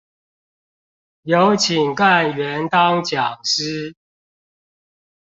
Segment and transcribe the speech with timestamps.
[1.21, 3.93] 有請幹員當講師